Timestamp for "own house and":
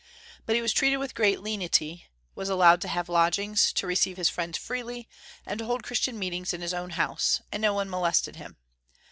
6.73-7.61